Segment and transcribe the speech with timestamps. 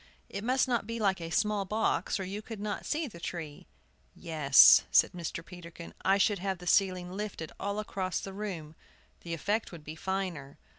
[0.29, 3.67] It must not be like a small box, or you could not see the tree.
[4.15, 5.45] "Yes," said Mr.
[5.45, 8.73] Peterkin, "I should have the ceiling lifted all across the room;
[9.19, 10.57] the effect would be finer."